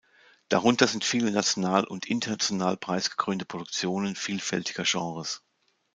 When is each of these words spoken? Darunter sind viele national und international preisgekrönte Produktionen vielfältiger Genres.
Darunter 0.49 0.87
sind 0.87 1.03
viele 1.05 1.29
national 1.29 1.83
und 1.83 2.07
international 2.07 2.75
preisgekrönte 2.75 3.45
Produktionen 3.45 4.15
vielfältiger 4.15 4.81
Genres. 4.83 5.43